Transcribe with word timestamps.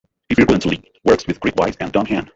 He 0.29 0.33
frequently 0.33 0.83
works 1.05 1.27
with 1.27 1.39
Kirk 1.39 1.55
Wise 1.59 1.75
and 1.79 1.91
Don 1.91 2.07
Hahn. 2.07 2.27